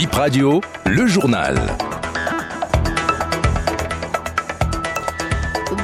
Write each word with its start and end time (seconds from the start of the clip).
Bip 0.00 0.14
Radio, 0.14 0.62
le 0.86 1.06
journal. 1.06 1.76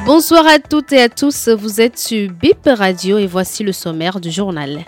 Bonsoir 0.07 0.46
à 0.46 0.58
toutes 0.58 0.94
et 0.94 1.03
à 1.03 1.10
tous, 1.10 1.50
vous 1.50 1.83
êtes 1.83 1.99
sur 1.99 2.31
Bip 2.31 2.67
Radio 2.67 3.18
et 3.18 3.26
voici 3.26 3.63
le 3.63 3.73
sommaire 3.73 4.18
du 4.18 4.31
journal. 4.31 4.87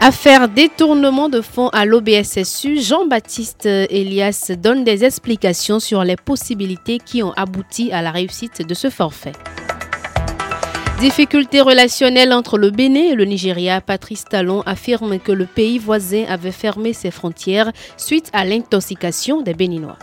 Affaire 0.00 0.48
détournement 0.48 1.28
de 1.28 1.42
fonds 1.42 1.68
à 1.68 1.84
l'OBSSU, 1.84 2.80
Jean-Baptiste 2.80 3.66
Elias 3.66 4.50
donne 4.58 4.82
des 4.82 5.04
explications 5.04 5.80
sur 5.80 6.02
les 6.02 6.16
possibilités 6.16 6.96
qui 6.96 7.22
ont 7.22 7.32
abouti 7.32 7.92
à 7.92 8.00
la 8.00 8.10
réussite 8.10 8.66
de 8.66 8.72
ce 8.72 8.88
forfait. 8.88 9.32
Difficultés 11.00 11.62
relationnelles 11.62 12.34
entre 12.34 12.58
le 12.58 12.70
Bénin 12.70 13.12
et 13.12 13.14
le 13.14 13.24
Nigeria, 13.24 13.80
Patrice 13.80 14.26
Talon 14.26 14.60
affirme 14.66 15.18
que 15.18 15.32
le 15.32 15.46
pays 15.46 15.78
voisin 15.78 16.26
avait 16.28 16.52
fermé 16.52 16.92
ses 16.92 17.10
frontières 17.10 17.72
suite 17.96 18.28
à 18.34 18.44
l'intoxication 18.44 19.40
des 19.40 19.54
Béninois. 19.54 19.96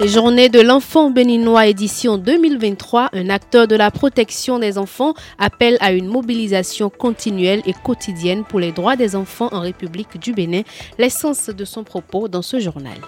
Les 0.00 0.08
journées 0.08 0.48
de 0.48 0.60
l'enfant 0.60 1.10
béninois 1.10 1.68
édition 1.68 2.18
2023, 2.18 3.10
un 3.12 3.30
acteur 3.30 3.68
de 3.68 3.76
la 3.76 3.92
protection 3.92 4.58
des 4.58 4.78
enfants 4.78 5.14
appelle 5.38 5.78
à 5.78 5.92
une 5.92 6.08
mobilisation 6.08 6.90
continuelle 6.90 7.62
et 7.66 7.74
quotidienne 7.84 8.42
pour 8.42 8.58
les 8.58 8.72
droits 8.72 8.96
des 8.96 9.14
enfants 9.14 9.48
en 9.52 9.60
République 9.60 10.20
du 10.20 10.32
Bénin. 10.32 10.62
L'essence 10.98 11.50
de 11.50 11.64
son 11.64 11.84
propos 11.84 12.26
dans 12.26 12.42
ce 12.42 12.58
journal. 12.58 12.98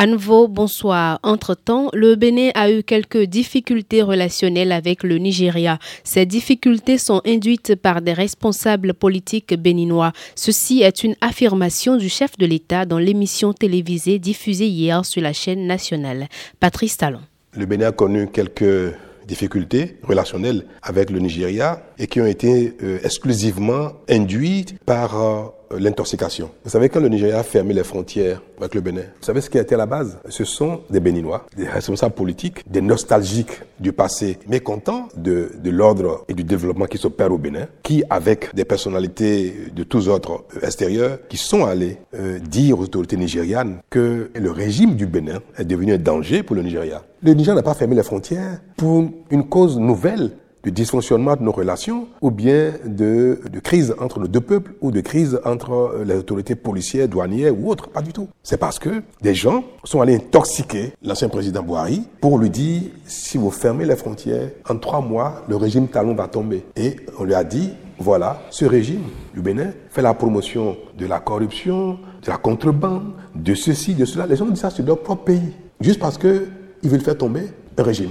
À 0.00 0.06
nouveau, 0.06 0.46
bonsoir. 0.46 1.18
Entre-temps, 1.24 1.90
le 1.92 2.14
Bénin 2.14 2.50
a 2.54 2.70
eu 2.70 2.84
quelques 2.84 3.24
difficultés 3.24 4.00
relationnelles 4.00 4.70
avec 4.70 5.02
le 5.02 5.18
Nigeria. 5.18 5.80
Ces 6.04 6.24
difficultés 6.24 6.98
sont 6.98 7.20
induites 7.26 7.74
par 7.74 8.00
des 8.00 8.12
responsables 8.12 8.94
politiques 8.94 9.60
béninois. 9.60 10.12
Ceci 10.36 10.82
est 10.82 11.02
une 11.02 11.16
affirmation 11.20 11.96
du 11.96 12.08
chef 12.08 12.38
de 12.38 12.46
l'État 12.46 12.84
dans 12.84 13.00
l'émission 13.00 13.52
télévisée 13.52 14.20
diffusée 14.20 14.68
hier 14.68 15.04
sur 15.04 15.20
la 15.20 15.32
chaîne 15.32 15.66
nationale. 15.66 16.28
Patrice 16.60 16.96
Talon. 16.96 17.22
Le 17.54 17.66
Bénin 17.66 17.88
a 17.88 17.92
connu 17.92 18.28
quelques 18.28 18.94
difficultés 19.26 19.96
relationnelles 20.04 20.64
avec 20.80 21.10
le 21.10 21.18
Nigeria 21.18 21.82
et 21.98 22.06
qui 22.06 22.20
ont 22.20 22.26
été 22.26 22.76
euh, 22.84 23.00
exclusivement 23.02 23.94
induites 24.08 24.78
par 24.86 25.20
euh, 25.20 25.42
l'intoxication. 25.76 26.50
Vous 26.64 26.70
savez, 26.70 26.88
quand 26.88 27.00
le 27.00 27.08
Nigeria 27.08 27.38
a 27.38 27.42
fermé 27.42 27.74
les 27.74 27.84
frontières 27.84 28.42
avec 28.58 28.74
le 28.74 28.80
Bénin, 28.80 29.02
vous 29.02 29.24
savez 29.24 29.40
ce 29.40 29.50
qui 29.50 29.58
a 29.58 29.62
été 29.62 29.74
à 29.74 29.78
la 29.78 29.86
base? 29.86 30.18
Ce 30.28 30.44
sont 30.44 30.80
des 30.90 31.00
Béninois, 31.00 31.46
des 31.56 31.66
responsables 31.66 32.14
politiques, 32.14 32.62
des 32.70 32.80
nostalgiques 32.80 33.60
du 33.80 33.92
passé, 33.92 34.38
mécontents 34.48 35.08
de, 35.16 35.50
de 35.62 35.70
l'ordre 35.70 36.24
et 36.28 36.34
du 36.34 36.44
développement 36.44 36.86
qui 36.86 36.98
s'opère 36.98 37.32
au 37.32 37.38
Bénin, 37.38 37.66
qui, 37.82 38.02
avec 38.10 38.54
des 38.54 38.64
personnalités 38.64 39.54
de 39.74 39.82
tous 39.84 40.08
autres 40.08 40.44
extérieurs, 40.62 41.18
qui 41.28 41.36
sont 41.36 41.64
allés 41.64 41.98
euh, 42.14 42.38
dire 42.38 42.78
aux 42.78 42.82
autorités 42.84 43.16
nigérianes 43.16 43.78
que 43.90 44.30
le 44.34 44.50
régime 44.50 44.94
du 44.96 45.06
Bénin 45.06 45.40
est 45.56 45.64
devenu 45.64 45.94
un 45.94 45.98
danger 45.98 46.42
pour 46.42 46.56
le 46.56 46.62
Nigeria. 46.62 47.02
Le 47.22 47.34
Nigeria 47.34 47.56
n'a 47.56 47.62
pas 47.62 47.74
fermé 47.74 47.94
les 47.96 48.02
frontières 48.02 48.60
pour 48.76 49.04
une 49.30 49.48
cause 49.48 49.78
nouvelle 49.78 50.30
de 50.64 50.70
dysfonctionnement 50.70 51.36
de 51.36 51.42
nos 51.42 51.52
relations 51.52 52.08
ou 52.20 52.30
bien 52.30 52.72
de, 52.84 53.40
de 53.50 53.60
crise 53.60 53.94
entre 54.00 54.20
nos 54.20 54.28
deux 54.28 54.40
peuples 54.40 54.74
ou 54.80 54.90
de 54.90 55.00
crise 55.00 55.40
entre 55.44 55.72
euh, 55.72 56.04
les 56.04 56.14
autorités 56.14 56.54
policières, 56.54 57.08
douanières 57.08 57.58
ou 57.58 57.70
autres. 57.70 57.88
Pas 57.88 58.02
du 58.02 58.12
tout. 58.12 58.28
C'est 58.42 58.56
parce 58.56 58.78
que 58.78 59.02
des 59.22 59.34
gens 59.34 59.64
sont 59.84 60.00
allés 60.00 60.16
intoxiquer 60.16 60.92
l'ancien 61.02 61.28
président 61.28 61.62
Bouhari 61.62 62.02
pour 62.20 62.38
lui 62.38 62.50
dire 62.50 62.82
si 63.06 63.38
vous 63.38 63.50
fermez 63.50 63.84
les 63.84 63.96
frontières, 63.96 64.50
en 64.68 64.76
trois 64.76 65.00
mois, 65.00 65.42
le 65.48 65.56
régime 65.56 65.88
talon 65.88 66.14
va 66.14 66.28
tomber. 66.28 66.64
Et 66.76 66.96
on 67.18 67.24
lui 67.24 67.34
a 67.34 67.44
dit 67.44 67.70
voilà, 68.00 68.42
ce 68.50 68.64
régime 68.64 69.02
du 69.34 69.40
Bénin 69.40 69.72
fait 69.90 70.02
la 70.02 70.14
promotion 70.14 70.76
de 70.96 71.06
la 71.06 71.18
corruption, 71.18 71.98
de 72.22 72.28
la 72.28 72.36
contrebande, 72.36 73.12
de 73.34 73.54
ceci, 73.54 73.94
de 73.94 74.04
cela. 74.04 74.26
Les 74.26 74.36
gens 74.36 74.46
disent 74.46 74.60
ça 74.60 74.70
sur 74.70 74.84
leur 74.84 75.00
propre 75.00 75.24
pays, 75.24 75.52
juste 75.80 75.98
parce 75.98 76.16
qu'ils 76.16 76.46
veulent 76.84 77.00
faire 77.00 77.18
tomber 77.18 77.48
un 77.76 77.82
régime. 77.82 78.10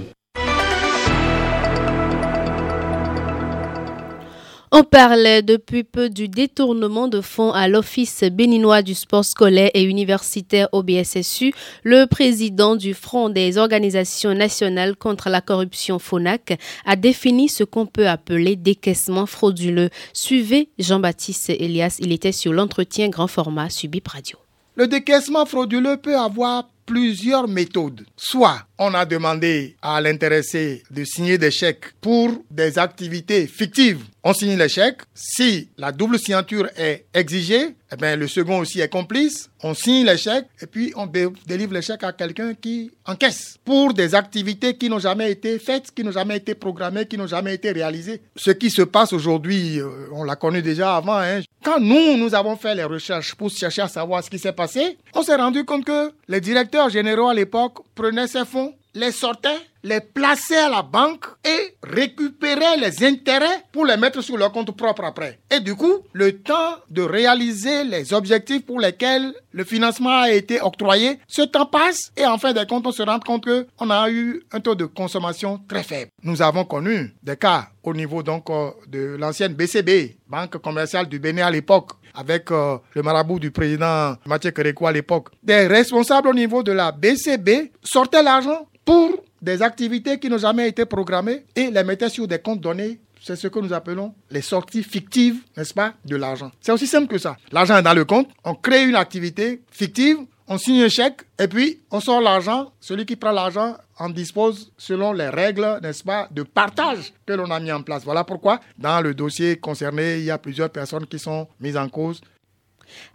On 4.70 4.82
parlait 4.82 5.40
depuis 5.40 5.82
peu 5.82 6.10
du 6.10 6.28
détournement 6.28 7.08
de 7.08 7.22
fonds 7.22 7.52
à 7.52 7.68
l'Office 7.68 8.22
béninois 8.24 8.82
du 8.82 8.94
sport 8.94 9.24
scolaire 9.24 9.70
et 9.72 9.82
universitaire 9.82 10.68
OBSSU. 10.72 11.54
Le 11.84 12.04
président 12.04 12.76
du 12.76 12.92
Front 12.92 13.30
des 13.30 13.56
organisations 13.56 14.34
nationales 14.34 14.94
contre 14.94 15.30
la 15.30 15.40
corruption 15.40 15.98
FONAC 15.98 16.58
a 16.84 16.96
défini 16.96 17.48
ce 17.48 17.64
qu'on 17.64 17.86
peut 17.86 18.08
appeler 18.08 18.56
décaissement 18.56 19.24
frauduleux. 19.24 19.88
Suivez 20.12 20.68
Jean-Baptiste 20.78 21.48
Elias, 21.48 21.96
il 22.00 22.12
était 22.12 22.32
sur 22.32 22.52
l'entretien 22.52 23.08
grand 23.08 23.26
format 23.26 23.70
subi 23.70 24.02
Radio. 24.06 24.36
Le 24.74 24.86
décaissement 24.86 25.46
frauduleux 25.46 25.96
peut 25.96 26.18
avoir 26.18 26.68
plusieurs 26.84 27.48
méthodes. 27.48 28.04
Soit 28.16 28.67
on 28.78 28.94
a 28.94 29.04
demandé 29.04 29.76
à 29.82 30.00
l'intéressé 30.00 30.82
de 30.90 31.04
signer 31.04 31.36
des 31.36 31.50
chèques 31.50 31.92
pour 32.00 32.30
des 32.50 32.78
activités 32.78 33.46
fictives. 33.46 34.04
On 34.22 34.32
signe 34.32 34.56
les 34.58 34.68
chèques. 34.68 35.00
Si 35.14 35.68
la 35.78 35.90
double 35.90 36.18
signature 36.18 36.68
est 36.76 37.06
exigée, 37.14 37.74
eh 37.90 37.96
bien, 37.96 38.14
le 38.16 38.28
second 38.28 38.58
aussi 38.58 38.80
est 38.80 38.88
complice. 38.88 39.48
On 39.62 39.74
signe 39.74 40.04
les 40.04 40.18
chèques 40.18 40.46
et 40.60 40.66
puis 40.66 40.92
on 40.96 41.06
délivre 41.46 41.72
les 41.72 41.82
chèques 41.82 42.04
à 42.04 42.12
quelqu'un 42.12 42.54
qui 42.54 42.90
encaisse 43.06 43.56
pour 43.64 43.94
des 43.94 44.14
activités 44.14 44.76
qui 44.76 44.90
n'ont 44.90 44.98
jamais 44.98 45.32
été 45.32 45.58
faites, 45.58 45.90
qui 45.92 46.04
n'ont 46.04 46.12
jamais 46.12 46.36
été 46.36 46.54
programmées, 46.54 47.06
qui 47.06 47.16
n'ont 47.16 47.26
jamais 47.26 47.54
été 47.54 47.72
réalisées. 47.72 48.20
Ce 48.36 48.50
qui 48.50 48.70
se 48.70 48.82
passe 48.82 49.12
aujourd'hui, 49.12 49.80
euh, 49.80 49.88
on 50.12 50.24
l'a 50.24 50.36
connu 50.36 50.60
déjà 50.62 50.96
avant. 50.96 51.18
Hein. 51.18 51.40
Quand 51.64 51.80
nous, 51.80 52.16
nous 52.16 52.34
avons 52.34 52.56
fait 52.56 52.74
les 52.74 52.84
recherches 52.84 53.34
pour 53.34 53.50
chercher 53.50 53.82
à 53.82 53.88
savoir 53.88 54.22
ce 54.22 54.30
qui 54.30 54.38
s'est 54.38 54.52
passé, 54.52 54.98
on 55.14 55.22
s'est 55.22 55.34
rendu 55.36 55.64
compte 55.64 55.84
que 55.84 56.12
les 56.28 56.40
directeurs 56.40 56.90
généraux 56.90 57.28
à 57.28 57.34
l'époque 57.34 57.78
prenaient 57.94 58.28
ces 58.28 58.44
fonds 58.44 58.67
les 58.98 59.12
sortaient, 59.12 59.60
les 59.84 60.00
plaçaient 60.00 60.56
à 60.58 60.68
la 60.68 60.82
banque 60.82 61.24
et 61.44 61.76
récupéraient 61.84 62.76
les 62.78 63.04
intérêts 63.04 63.62
pour 63.70 63.86
les 63.86 63.96
mettre 63.96 64.20
sur 64.22 64.36
leur 64.36 64.50
compte 64.50 64.76
propre 64.76 65.04
après. 65.04 65.38
Et 65.50 65.60
du 65.60 65.76
coup, 65.76 66.00
le 66.12 66.40
temps 66.40 66.74
de 66.90 67.02
réaliser 67.02 67.84
les 67.84 68.12
objectifs 68.12 68.66
pour 68.66 68.80
lesquels 68.80 69.32
le 69.52 69.64
financement 69.64 70.22
a 70.22 70.30
été 70.32 70.60
octroyé, 70.60 71.18
ce 71.28 71.42
temps 71.42 71.66
passe 71.66 72.12
et 72.16 72.26
en 72.26 72.38
fin 72.38 72.52
de 72.52 72.64
compte, 72.64 72.86
on 72.88 72.92
se 72.92 73.02
rend 73.02 73.20
compte 73.20 73.46
qu'on 73.76 73.90
a 73.90 74.10
eu 74.10 74.42
un 74.52 74.60
taux 74.60 74.74
de 74.74 74.84
consommation 74.86 75.60
très 75.68 75.84
faible. 75.84 76.10
Nous 76.24 76.42
avons 76.42 76.64
connu 76.64 77.14
des 77.22 77.36
cas 77.36 77.68
au 77.84 77.94
niveau 77.94 78.22
donc 78.22 78.50
euh, 78.50 78.70
de 78.88 79.16
l'ancienne 79.16 79.54
BCB, 79.54 80.16
Banque 80.28 80.58
commerciale 80.58 81.08
du 81.08 81.18
Bénin 81.18 81.46
à 81.46 81.50
l'époque, 81.50 81.90
avec 82.14 82.50
euh, 82.50 82.76
le 82.94 83.02
marabout 83.02 83.38
du 83.38 83.50
président 83.50 84.16
Mathieu 84.26 84.50
Kéréko 84.50 84.86
à 84.86 84.92
l'époque. 84.92 85.28
Des 85.42 85.66
responsables 85.68 86.28
au 86.28 86.34
niveau 86.34 86.62
de 86.62 86.72
la 86.72 86.90
BCB 86.92 87.70
sortaient 87.82 88.22
l'argent 88.22 88.66
pour 88.88 89.22
des 89.42 89.60
activités 89.60 90.18
qui 90.18 90.30
n'ont 90.30 90.38
jamais 90.38 90.66
été 90.66 90.86
programmées 90.86 91.44
et 91.54 91.70
les 91.70 91.84
mettaient 91.84 92.08
sur 92.08 92.26
des 92.26 92.38
comptes 92.38 92.62
donnés 92.62 92.98
c'est 93.20 93.36
ce 93.36 93.48
que 93.48 93.58
nous 93.58 93.74
appelons 93.74 94.14
les 94.30 94.40
sorties 94.40 94.82
fictives, 94.82 95.40
n'est-ce 95.56 95.74
pas, 95.74 95.92
de 96.06 96.16
l'argent. 96.16 96.50
C'est 96.62 96.72
aussi 96.72 96.86
simple 96.86 97.08
que 97.08 97.18
ça. 97.18 97.36
L'argent 97.52 97.76
est 97.76 97.82
dans 97.82 97.92
le 97.92 98.06
compte, 98.06 98.30
on 98.44 98.54
crée 98.54 98.84
une 98.84 98.94
activité 98.94 99.60
fictive, 99.70 100.16
on 100.46 100.56
signe 100.56 100.82
un 100.84 100.88
chèque 100.88 101.22
et 101.38 101.48
puis 101.48 101.80
on 101.90 102.00
sort 102.00 102.22
l'argent. 102.22 102.72
Celui 102.80 103.04
qui 103.04 103.16
prend 103.16 103.32
l'argent 103.32 103.76
en 103.98 104.08
dispose 104.08 104.72
selon 104.78 105.12
les 105.12 105.28
règles, 105.28 105.80
n'est-ce 105.82 106.02
pas, 106.04 106.26
de 106.30 106.42
partage 106.42 107.12
que 107.26 107.34
l'on 107.34 107.50
a 107.50 107.60
mis 107.60 107.70
en 107.72 107.82
place. 107.82 108.04
Voilà 108.04 108.24
pourquoi 108.24 108.60
dans 108.78 109.02
le 109.02 109.12
dossier 109.12 109.56
concerné, 109.56 110.18
il 110.20 110.24
y 110.24 110.30
a 110.30 110.38
plusieurs 110.38 110.70
personnes 110.70 111.06
qui 111.06 111.18
sont 111.18 111.46
mises 111.60 111.76
en 111.76 111.90
cause 111.90 112.22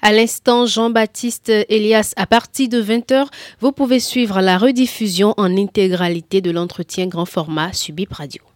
à 0.01 0.11
l'instant, 0.11 0.65
Jean-Baptiste 0.65 1.51
Elias, 1.69 2.13
à 2.15 2.27
partir 2.27 2.69
de 2.69 2.81
20h, 2.81 3.27
vous 3.59 3.71
pouvez 3.71 3.99
suivre 3.99 4.41
la 4.41 4.57
rediffusion 4.57 5.33
en 5.37 5.57
intégralité 5.57 6.41
de 6.41 6.51
l'entretien 6.51 7.07
grand 7.07 7.25
format 7.25 7.73
Subip 7.73 8.13
Radio. 8.13 8.52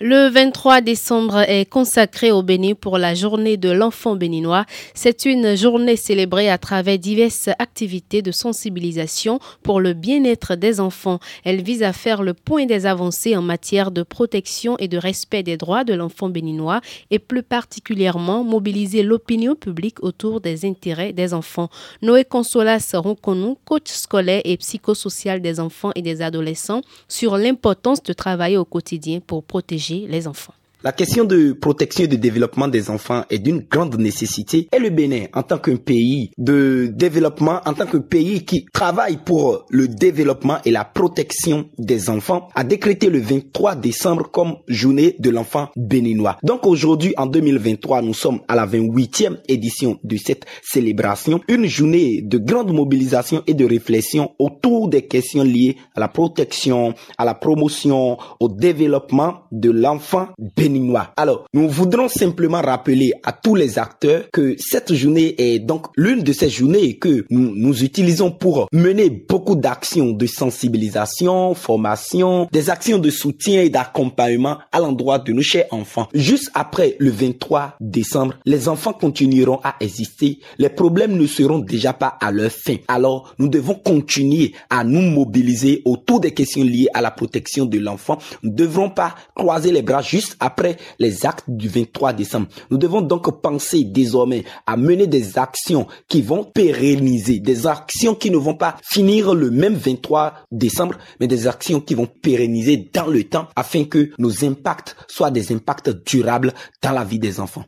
Le 0.00 0.28
23 0.28 0.80
décembre 0.80 1.38
est 1.38 1.68
consacré 1.68 2.30
au 2.30 2.44
Bénin 2.44 2.74
pour 2.74 2.98
la 2.98 3.16
journée 3.16 3.56
de 3.56 3.68
l'enfant 3.68 4.14
béninois. 4.14 4.64
C'est 4.94 5.24
une 5.24 5.56
journée 5.56 5.96
célébrée 5.96 6.48
à 6.48 6.56
travers 6.56 7.00
diverses 7.00 7.48
activités 7.58 8.22
de 8.22 8.30
sensibilisation 8.30 9.40
pour 9.64 9.80
le 9.80 9.94
bien-être 9.94 10.54
des 10.54 10.78
enfants. 10.78 11.18
Elle 11.42 11.62
vise 11.62 11.82
à 11.82 11.92
faire 11.92 12.22
le 12.22 12.32
point 12.32 12.64
des 12.64 12.86
avancées 12.86 13.36
en 13.36 13.42
matière 13.42 13.90
de 13.90 14.04
protection 14.04 14.78
et 14.78 14.86
de 14.86 14.98
respect 14.98 15.42
des 15.42 15.56
droits 15.56 15.82
de 15.82 15.94
l'enfant 15.94 16.28
béninois 16.28 16.80
et 17.10 17.18
plus 17.18 17.42
particulièrement 17.42 18.44
mobiliser 18.44 19.02
l'opinion 19.02 19.56
publique 19.56 20.00
autour 20.04 20.40
des 20.40 20.64
intérêts 20.64 21.12
des 21.12 21.34
enfants. 21.34 21.70
Noé 22.02 22.24
Consolas 22.24 22.92
Ronconou, 22.94 23.58
coach 23.64 23.88
scolaire 23.88 24.42
et 24.44 24.58
psychosocial 24.58 25.42
des 25.42 25.58
enfants 25.58 25.90
et 25.96 26.02
des 26.02 26.22
adolescents, 26.22 26.82
sur 27.08 27.36
l'importance 27.36 28.00
de 28.04 28.12
travailler 28.12 28.58
au 28.58 28.64
quotidien 28.64 29.18
pour 29.18 29.42
protéger 29.42 29.87
les 29.88 30.26
enfants. 30.26 30.54
La 30.84 30.92
question 30.92 31.24
de 31.24 31.54
protection 31.54 32.04
et 32.04 32.06
de 32.06 32.14
développement 32.14 32.68
des 32.68 32.88
enfants 32.88 33.24
est 33.30 33.40
d'une 33.40 33.66
grande 33.68 33.98
nécessité. 33.98 34.68
Et 34.72 34.78
le 34.78 34.90
Bénin, 34.90 35.24
en 35.34 35.42
tant 35.42 35.58
qu'un 35.58 35.74
pays 35.74 36.30
de 36.38 36.88
développement, 36.94 37.60
en 37.66 37.74
tant 37.74 37.86
que 37.86 37.96
pays 37.96 38.44
qui 38.44 38.64
travaille 38.72 39.16
pour 39.16 39.66
le 39.70 39.88
développement 39.88 40.58
et 40.64 40.70
la 40.70 40.84
protection 40.84 41.68
des 41.78 42.08
enfants, 42.08 42.46
a 42.54 42.62
décrété 42.62 43.10
le 43.10 43.18
23 43.18 43.74
décembre 43.74 44.30
comme 44.30 44.58
journée 44.68 45.16
de 45.18 45.30
l'enfant 45.30 45.68
béninois. 45.74 46.36
Donc 46.44 46.64
aujourd'hui, 46.64 47.12
en 47.16 47.26
2023, 47.26 48.02
nous 48.02 48.14
sommes 48.14 48.38
à 48.46 48.54
la 48.54 48.64
28e 48.64 49.38
édition 49.48 49.98
de 50.04 50.16
cette 50.16 50.46
célébration, 50.62 51.40
une 51.48 51.66
journée 51.66 52.22
de 52.22 52.38
grande 52.38 52.72
mobilisation 52.72 53.42
et 53.48 53.54
de 53.54 53.64
réflexion 53.64 54.30
autour 54.38 54.88
des 54.88 55.02
questions 55.08 55.42
liées 55.42 55.76
à 55.96 55.98
la 55.98 56.08
protection, 56.08 56.94
à 57.18 57.24
la 57.24 57.34
promotion, 57.34 58.16
au 58.38 58.48
développement 58.48 59.40
de 59.50 59.72
l'enfant 59.72 60.28
béninois 60.38 60.67
alors, 61.16 61.46
nous 61.52 61.68
voudrons 61.68 62.08
simplement 62.08 62.60
rappeler 62.60 63.12
à 63.24 63.32
tous 63.32 63.54
les 63.54 63.78
acteurs 63.78 64.24
que 64.32 64.56
cette 64.58 64.94
journée 64.94 65.34
est 65.38 65.58
donc 65.58 65.86
l'une 65.96 66.22
de 66.22 66.32
ces 66.32 66.50
journées 66.50 66.96
que 66.98 67.24
nous, 67.30 67.52
nous 67.54 67.82
utilisons 67.82 68.30
pour 68.30 68.68
mener 68.72 69.10
beaucoup 69.10 69.56
d'actions 69.56 70.12
de 70.12 70.26
sensibilisation, 70.26 71.54
formation, 71.54 72.48
des 72.52 72.70
actions 72.70 72.98
de 72.98 73.10
soutien 73.10 73.62
et 73.62 73.70
d'accompagnement 73.70 74.58
à 74.72 74.80
l'endroit 74.80 75.18
de 75.18 75.32
nos 75.32 75.42
chers 75.42 75.66
enfants. 75.70 76.08
Juste 76.14 76.50
après 76.54 76.96
le 76.98 77.10
23 77.10 77.76
décembre, 77.80 78.34
les 78.44 78.68
enfants 78.68 78.92
continueront 78.92 79.60
à 79.64 79.76
exister. 79.80 80.40
Les 80.58 80.68
problèmes 80.68 81.16
ne 81.16 81.26
seront 81.26 81.58
déjà 81.58 81.92
pas 81.92 82.16
à 82.20 82.30
leur 82.30 82.50
fin. 82.50 82.76
Alors, 82.88 83.34
nous 83.38 83.48
devons 83.48 83.74
continuer 83.74 84.52
à 84.70 84.84
nous 84.84 85.00
mobiliser 85.00 85.82
autour 85.84 86.20
des 86.20 86.32
questions 86.32 86.64
liées 86.64 86.88
à 86.94 87.00
la 87.00 87.10
protection 87.10 87.64
de 87.66 87.78
l'enfant. 87.78 88.18
Nous 88.42 88.50
ne 88.50 88.56
devrons 88.56 88.90
pas 88.90 89.14
croiser 89.34 89.72
les 89.72 89.82
bras 89.82 90.02
juste 90.02 90.36
après 90.40 90.57
après 90.58 90.76
les 90.98 91.24
actes 91.24 91.44
du 91.46 91.68
23 91.68 92.12
décembre. 92.14 92.48
Nous 92.70 92.78
devons 92.78 93.00
donc 93.00 93.40
penser 93.40 93.84
désormais 93.84 94.44
à 94.66 94.76
mener 94.76 95.06
des 95.06 95.38
actions 95.38 95.86
qui 96.08 96.20
vont 96.20 96.42
pérenniser, 96.42 97.38
des 97.38 97.68
actions 97.68 98.16
qui 98.16 98.32
ne 98.32 98.36
vont 98.36 98.56
pas 98.56 98.76
finir 98.82 99.34
le 99.34 99.52
même 99.52 99.74
23 99.74 100.34
décembre, 100.50 100.96
mais 101.20 101.28
des 101.28 101.46
actions 101.46 101.80
qui 101.80 101.94
vont 101.94 102.06
pérenniser 102.06 102.90
dans 102.92 103.06
le 103.06 103.22
temps 103.22 103.46
afin 103.54 103.84
que 103.84 104.10
nos 104.18 104.44
impacts 104.44 104.96
soient 105.06 105.30
des 105.30 105.52
impacts 105.52 105.90
durables 106.04 106.52
dans 106.82 106.92
la 106.92 107.04
vie 107.04 107.20
des 107.20 107.38
enfants. 107.38 107.64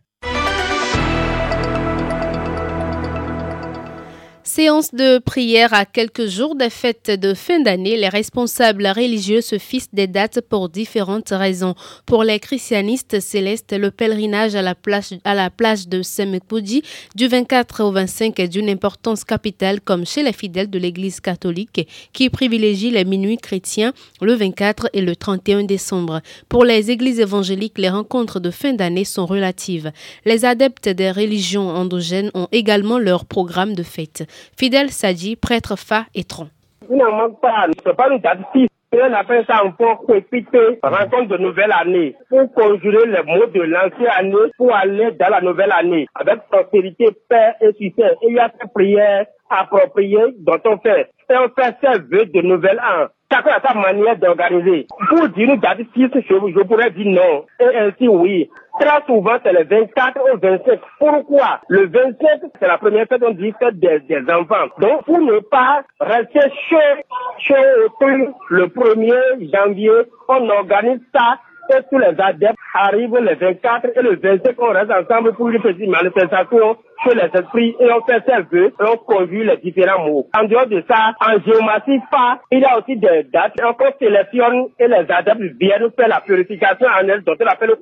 Séance 4.53 4.93
de 4.93 5.19
prière 5.19 5.73
à 5.73 5.85
quelques 5.85 6.27
jours 6.27 6.57
des 6.57 6.71
fêtes 6.71 7.09
de 7.09 7.35
fin 7.35 7.61
d'année, 7.61 7.97
les 7.97 8.09
responsables 8.09 8.89
religieux 8.89 9.43
se 9.43 9.59
fixent 9.59 9.93
des 9.93 10.09
dates 10.09 10.41
pour 10.41 10.69
différentes 10.69 11.29
raisons. 11.31 11.77
Pour 12.05 12.25
les 12.25 12.41
christianistes 12.41 13.21
célestes, 13.21 13.73
le 13.73 13.93
pèlerinage 13.93 14.57
à 14.57 14.63
la 14.63 14.75
plage, 14.75 15.15
à 15.23 15.37
la 15.37 15.51
plage 15.51 15.87
de 15.87 16.03
Semekpoudi 16.03 16.83
du 17.15 17.29
24 17.29 17.85
au 17.85 17.93
25 17.93 18.41
est 18.41 18.49
d'une 18.49 18.69
importance 18.69 19.23
capitale 19.23 19.81
comme 19.81 20.05
chez 20.05 20.25
les 20.25 20.33
fidèles 20.33 20.69
de 20.69 20.81
l'Église 20.81 21.21
catholique 21.21 21.87
qui 22.13 22.29
privilégient 22.29 22.91
les 22.91 23.05
minuits 23.05 23.39
chrétiens 23.39 23.93
le 24.21 24.35
24 24.35 24.89
et 24.93 25.01
le 25.01 25.15
31 25.15 25.63
décembre. 25.63 26.23
Pour 26.49 26.65
les 26.65 26.91
églises 26.91 27.21
évangéliques, 27.21 27.79
les 27.79 27.89
rencontres 27.89 28.41
de 28.41 28.51
fin 28.51 28.73
d'année 28.73 29.05
sont 29.05 29.27
relatives. 29.27 29.93
Les 30.25 30.45
adeptes 30.45 30.89
des 30.89 31.13
religions 31.13 31.69
endogènes 31.69 32.33
ont 32.35 32.49
également 32.51 32.99
leur 32.99 33.27
programme 33.27 33.75
de 33.75 33.85
fête. 33.85 34.25
Fidèle 34.59 34.91
Sadi, 34.91 35.37
prêtre 35.37 35.77
Fa 35.77 36.05
et 36.15 36.25
Tron. 36.25 36.49
Finalement, 36.87 37.31
pas, 37.31 37.67
c'est 37.85 37.97
pas 37.97 38.09
une 38.09 38.21
fixe. 38.53 38.71
On 38.93 39.13
appelle 39.13 39.45
ça 39.47 39.65
encore 39.65 40.03
profiter, 40.03 40.81
rencontre 40.83 41.29
de 41.29 41.37
nouvelle 41.37 41.71
année, 41.71 42.17
pour 42.29 42.53
conjurer 42.53 43.07
les 43.07 43.23
mots 43.23 43.47
de 43.47 43.61
l'ancienne 43.63 44.09
année 44.19 44.51
pour 44.57 44.75
aller 44.75 45.13
dans 45.13 45.29
la 45.29 45.41
nouvelle 45.41 45.71
année, 45.71 46.09
avec 46.17 46.41
prospérité, 46.51 47.07
paix 47.29 47.53
et 47.61 47.73
succès. 47.75 48.17
Et 48.23 48.27
il 48.31 48.35
y 48.35 48.41
a 48.41 48.51
ces 48.61 48.69
prières 48.75 49.27
appropriées 49.49 50.35
dont 50.39 50.59
on 50.65 50.79
fait. 50.79 51.09
Et 51.31 51.35
on 51.37 51.49
fait 51.51 51.77
ces 51.81 52.01
vœux 52.01 52.27
de 52.27 52.43
nouvel 52.43 52.81
an. 52.81 53.07
Chacun 53.33 53.53
a 53.53 53.61
sa 53.61 53.75
manière 53.75 54.17
d'organiser. 54.17 54.89
Pour 55.09 55.29
dire 55.29 55.51
une 55.51 55.61
date 55.61 55.79
je 55.95 56.63
pourrais 56.65 56.91
dire 56.91 57.07
non. 57.07 57.45
Et 57.61 57.77
ainsi, 57.77 58.09
oui. 58.09 58.51
Très 58.81 59.03
souvent, 59.07 59.37
c'est 59.43 59.53
le 59.53 59.65
24 59.65 60.21
ou 60.23 60.39
27. 60.39 60.81
Pourquoi? 60.99 61.61
Le 61.69 61.87
27, 61.87 62.51
c'est 62.59 62.67
la 62.67 62.79
première 62.79 63.07
fête, 63.07 63.23
on 63.23 63.33
dit 63.33 63.53
fête 63.61 63.79
des, 63.79 64.01
des, 64.01 64.23
enfants. 64.33 64.69
Donc, 64.79 65.05
pour 65.05 65.19
ne 65.21 65.39
pas 65.41 65.83
rester 66.01 66.41
chaud, 66.71 66.77
chaud 67.41 67.55
autour 67.85 68.41
le 68.49 68.67
1er 68.69 69.53
janvier, 69.53 69.91
on 70.29 70.49
organise 70.49 71.01
ça 71.15 71.39
et 71.73 71.83
tous 71.91 71.99
les 71.99 72.19
adeptes 72.19 72.59
arrivent 72.75 73.17
le 73.17 73.35
24 73.35 73.87
et 73.95 74.03
le 74.03 74.17
25, 74.17 74.55
on 74.59 74.73
reste 74.73 74.91
ensemble 74.91 75.35
pour 75.35 75.51
une 75.51 75.61
petite 75.61 75.89
manifestation 75.89 76.77
sur 77.03 77.15
les 77.15 77.31
esprits 77.33 77.77
et 77.79 77.93
on 77.93 78.05
fait 78.05 78.23
ses 78.27 78.43
vœux 78.51 78.67
et 78.69 78.85
on 78.85 78.97
conduit 78.97 79.45
les 79.45 79.57
différents 79.59 80.05
mots. 80.05 80.27
En 80.35 80.45
dehors 80.45 80.67
de 80.67 80.83
ça, 80.89 81.13
en 81.21 81.39
géomatie 81.41 82.01
pas, 82.11 82.41
il 82.51 82.61
y 82.61 82.65
a 82.65 82.79
aussi 82.79 82.97
des 82.97 83.25
dates. 83.33 83.55
On 83.63 83.75
sélectionne 83.99 84.67
et 84.79 84.89
les 84.89 85.07
adeptes 85.11 85.41
viennent 85.61 85.91
faire 85.97 86.09
la 86.09 86.21
purification 86.21 86.87
annuelle 86.89 87.23
dont 87.25 87.35
on 87.41 87.47
appelle 87.47 87.71
le 87.71 87.77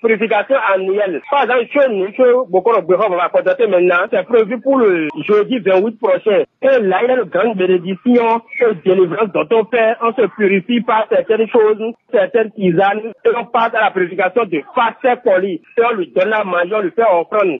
purification 0.00 0.56
annuelle. 0.74 1.20
Par 1.30 1.42
exemple, 1.42 1.66
chez 1.72 1.88
nous, 1.88 2.06
chez 2.12 2.22
de 2.22 2.94
on 2.94 3.16
va 3.16 3.28
contacter 3.28 3.66
maintenant, 3.66 4.06
c'est 4.10 4.24
prévu 4.24 4.60
pour 4.60 4.78
le 4.78 5.08
jeudi 5.26 5.58
28 5.58 5.98
prochain. 5.98 6.44
Et 6.62 6.78
là, 6.80 7.00
il 7.02 7.08
y 7.08 7.10
a 7.10 7.16
une 7.16 7.24
grande 7.24 7.56
bénédiction 7.56 8.40
et 8.60 8.74
délivrance 8.84 9.32
dont 9.32 9.46
on 9.52 9.64
fait, 9.64 9.96
on 10.00 10.12
se 10.12 10.26
purifie 10.36 10.80
par 10.80 11.06
certaines 11.08 11.48
choses, 11.48 11.78
certaines 12.10 12.50
tisanes, 12.52 13.12
et 13.24 13.30
on 13.36 13.44
passe 13.46 13.74
à 13.74 13.84
la 13.84 13.90
purification 13.90 14.44
de 14.44 14.62
face 14.74 15.18
poli. 15.24 15.60
Et 15.78 15.82
on 15.84 15.94
lui 15.96 16.12
donne 16.14 16.28
la 16.30 16.44
manger, 16.44 16.74
on 16.74 16.80
lui 16.80 16.90
fait 16.92 17.02
offrande. 17.02 17.58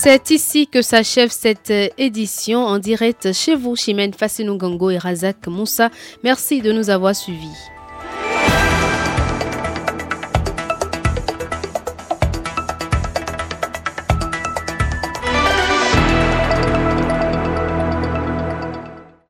C'est 0.00 0.30
ici 0.30 0.68
que 0.68 0.80
s'achève 0.80 1.30
cette 1.32 1.72
édition 1.98 2.64
en 2.64 2.78
direct 2.78 3.32
chez 3.32 3.56
vous, 3.56 3.74
Chimène 3.74 4.14
Fassinou 4.14 4.56
Gango 4.56 4.90
et 4.90 4.96
Razak 4.96 5.48
Moussa. 5.48 5.90
Merci 6.22 6.62
de 6.62 6.70
nous 6.70 6.88
avoir 6.88 7.16
suivis. 7.16 7.48